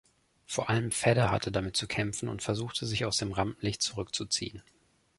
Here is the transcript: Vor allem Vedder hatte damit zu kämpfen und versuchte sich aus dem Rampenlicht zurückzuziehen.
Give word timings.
Vor 0.47 0.67
allem 0.71 0.91
Vedder 0.91 1.29
hatte 1.29 1.51
damit 1.51 1.77
zu 1.77 1.85
kämpfen 1.85 2.27
und 2.27 2.41
versuchte 2.41 2.87
sich 2.87 3.05
aus 3.05 3.17
dem 3.17 3.33
Rampenlicht 3.33 3.83
zurückzuziehen. 3.83 4.63